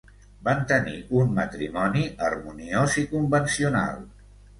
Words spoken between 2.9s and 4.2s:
i convencional.